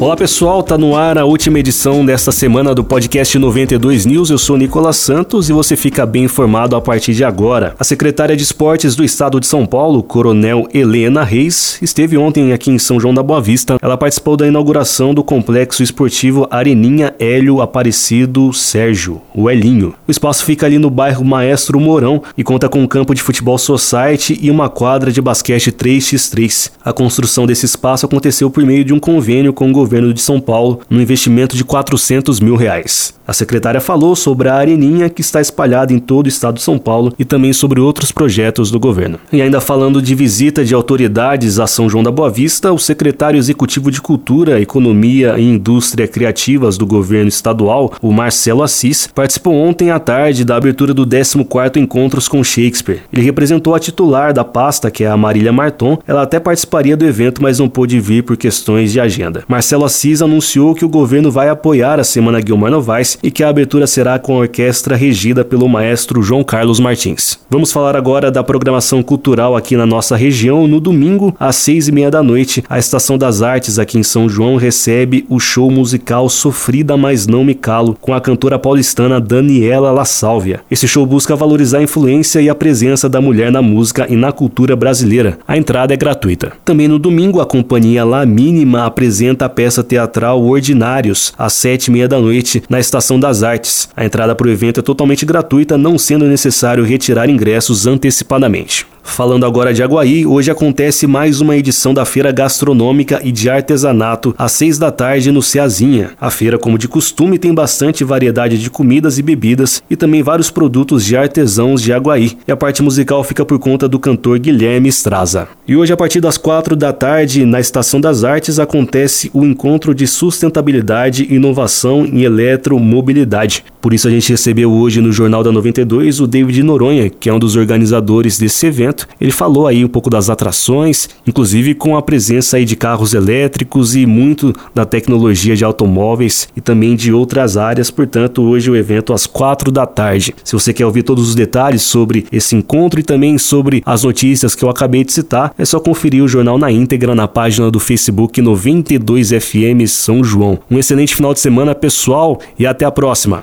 [0.00, 4.30] Olá pessoal, tá no ar a última edição desta semana do podcast 92 News.
[4.30, 7.74] Eu sou Nicolas Santos e você fica bem informado a partir de agora.
[7.78, 12.70] A secretária de Esportes do Estado de São Paulo, Coronel Helena Reis, esteve ontem aqui
[12.70, 13.76] em São João da Boa Vista.
[13.82, 19.94] Ela participou da inauguração do complexo esportivo Areninha Hélio Aparecido Sérgio, o Elinho.
[20.08, 23.58] O espaço fica ali no bairro Maestro Mourão e conta com um campo de futebol
[23.58, 26.70] society e uma quadra de basquete 3x3.
[26.82, 30.20] A construção desse espaço aconteceu por meio de um convênio com o governo governo de
[30.20, 33.12] São Paulo no investimento de 400 mil reais.
[33.26, 36.78] A secretária falou sobre a areninha que está espalhada em todo o estado de São
[36.78, 39.20] Paulo e também sobre outros projetos do governo.
[39.32, 43.38] E ainda falando de visita de autoridades a São João da Boa Vista, o secretário
[43.38, 49.90] executivo de Cultura, Economia e Indústria Criativas do governo estadual, o Marcelo Assis, participou ontem
[49.90, 53.02] à tarde da abertura do 14º Encontros com Shakespeare.
[53.12, 55.98] Ele representou a titular da pasta, que é a Marília Marton.
[56.06, 59.44] Ela até participaria do evento, mas não pôde vir por questões de agenda.
[59.46, 63.48] Marcelo Assis anunciou que o governo vai apoiar a Semana Guilmar Novaes e que a
[63.48, 67.38] abertura será com a orquestra regida pelo maestro João Carlos Martins.
[67.48, 70.66] Vamos falar agora da programação cultural aqui na nossa região.
[70.66, 74.28] No domingo, às seis e meia da noite, a Estação das Artes aqui em São
[74.28, 79.90] João recebe o show musical Sofrida Mas Não Me Calo, com a cantora paulistana Daniela
[79.90, 80.60] La Sálvia.
[80.70, 84.32] Esse show busca valorizar a influência e a presença da mulher na música e na
[84.32, 85.38] cultura brasileira.
[85.46, 86.52] A entrada é gratuita.
[86.64, 91.90] Também no domingo, a companhia La Mínima apresenta a peça teatral Ordinários, às sete e
[91.90, 93.90] meia da noite, na Estação das Artes.
[93.94, 98.86] A entrada para o evento é totalmente gratuita, não sendo necessário retirar ingressos antecipadamente.
[99.02, 104.34] Falando agora de Aguaí, hoje acontece mais uma edição da Feira Gastronômica e de Artesanato
[104.38, 106.10] às seis da tarde no Ceazinha.
[106.20, 110.50] A feira, como de costume, tem bastante variedade de comidas e bebidas e também vários
[110.50, 112.36] produtos de artesãos de Aguaí.
[112.46, 115.48] E a parte musical fica por conta do cantor Guilherme Straza.
[115.66, 119.94] E hoje, a partir das quatro da tarde, na Estação das Artes, acontece o encontro
[119.94, 123.64] de sustentabilidade, inovação e eletromobilidade.
[123.80, 127.32] Por isso a gente recebeu hoje no Jornal da 92 o David Noronha, que é
[127.32, 128.89] um dos organizadores desse evento.
[129.20, 133.94] Ele falou aí um pouco das atrações, inclusive com a presença aí de carros elétricos
[133.96, 137.90] e muito da tecnologia de automóveis e também de outras áreas.
[137.90, 140.34] Portanto, hoje o evento às quatro da tarde.
[140.44, 144.54] Se você quer ouvir todos os detalhes sobre esse encontro e também sobre as notícias
[144.54, 147.80] que eu acabei de citar, é só conferir o jornal na íntegra na página do
[147.80, 150.58] Facebook 92FM São João.
[150.70, 153.42] Um excelente final de semana, pessoal, e até a próxima.